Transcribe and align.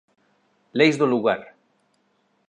Leis 0.77 0.97
do 0.97 1.05
lugar 1.05 1.55